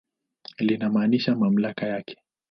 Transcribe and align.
Linamaanisha 0.59 1.35
mamlaka 1.35 1.87
yake. 1.87 2.17